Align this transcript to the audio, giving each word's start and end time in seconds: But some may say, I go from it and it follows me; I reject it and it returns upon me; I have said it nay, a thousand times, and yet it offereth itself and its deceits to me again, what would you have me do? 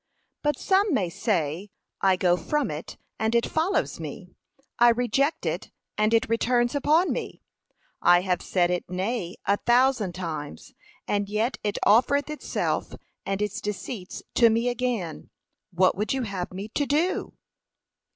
But 0.41 0.57
some 0.57 0.95
may 0.95 1.09
say, 1.09 1.69
I 2.01 2.15
go 2.15 2.35
from 2.35 2.71
it 2.71 2.97
and 3.19 3.35
it 3.35 3.45
follows 3.45 3.99
me; 3.99 4.29
I 4.79 4.89
reject 4.89 5.45
it 5.45 5.69
and 5.95 6.11
it 6.11 6.27
returns 6.27 6.73
upon 6.73 7.13
me; 7.13 7.43
I 8.01 8.21
have 8.21 8.41
said 8.41 8.71
it 8.71 8.89
nay, 8.89 9.35
a 9.45 9.57
thousand 9.57 10.13
times, 10.15 10.73
and 11.07 11.29
yet 11.29 11.59
it 11.63 11.77
offereth 11.85 12.31
itself 12.31 12.95
and 13.27 13.43
its 13.43 13.61
deceits 13.61 14.23
to 14.33 14.49
me 14.49 14.69
again, 14.69 15.29
what 15.71 15.95
would 15.95 16.13
you 16.13 16.23
have 16.23 16.51
me 16.51 16.69
do? 16.73 17.33